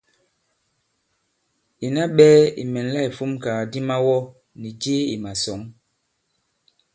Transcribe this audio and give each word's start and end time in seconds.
Ìna 1.85 2.03
ɓɛɛ̄ 2.15 2.41
ì 2.61 2.63
mɛ̀nla 2.73 2.99
ìfumkàgàdi 3.07 3.79
mawɔ 3.89 4.15
nì 4.59 4.69
jee 4.81 5.05
ì 5.13 5.15
màsɔ̌ŋ. 5.23 5.61